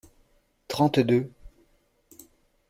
[0.67, 1.29] Trente-deux.